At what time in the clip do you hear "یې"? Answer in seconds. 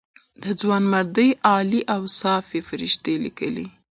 2.55-2.61